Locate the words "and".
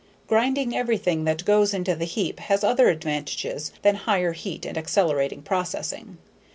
4.65-4.75